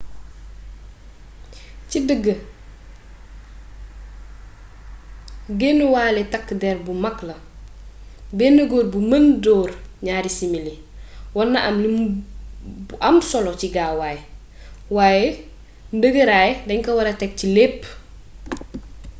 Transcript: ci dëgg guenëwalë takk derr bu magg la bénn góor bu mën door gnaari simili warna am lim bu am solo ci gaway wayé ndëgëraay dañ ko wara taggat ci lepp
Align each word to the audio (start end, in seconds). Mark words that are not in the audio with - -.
ci 1.89 1.97
dëgg 2.07 2.25
guenëwalë 5.59 6.21
takk 6.33 6.47
derr 6.63 6.79
bu 6.85 6.93
magg 7.03 7.17
la 7.29 7.35
bénn 8.37 8.57
góor 8.69 8.87
bu 8.93 8.99
mën 9.11 9.25
door 9.45 9.69
gnaari 10.03 10.31
simili 10.37 10.75
warna 11.37 11.59
am 11.67 11.77
lim 11.83 11.97
bu 12.87 12.95
am 13.07 13.17
solo 13.31 13.51
ci 13.59 13.67
gaway 13.75 14.17
wayé 14.95 15.25
ndëgëraay 15.97 16.51
dañ 16.67 16.79
ko 16.85 16.89
wara 16.97 17.19
taggat 17.19 17.37
ci 17.39 17.47
lepp 17.57 17.79